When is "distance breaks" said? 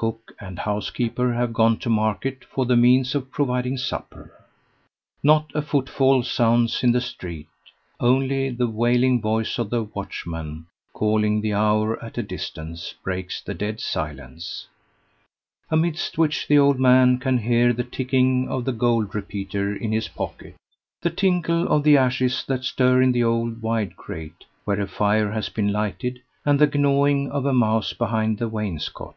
12.22-13.42